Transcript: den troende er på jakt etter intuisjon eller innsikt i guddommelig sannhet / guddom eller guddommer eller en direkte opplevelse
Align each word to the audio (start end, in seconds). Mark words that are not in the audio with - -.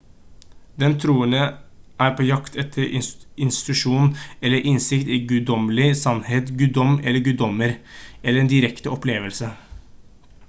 den 0.83 0.93
troende 1.01 1.41
er 2.05 2.13
på 2.19 2.23
jakt 2.27 2.55
etter 2.63 2.95
intuisjon 3.47 4.07
eller 4.49 4.65
innsikt 4.71 5.11
i 5.17 5.19
guddommelig 5.33 5.87
sannhet 5.99 6.49
/ 6.55 6.59
guddom 6.63 6.95
eller 7.03 7.25
guddommer 7.29 7.75
eller 7.77 8.45
en 8.45 8.49
direkte 8.55 8.95
opplevelse 8.97 9.51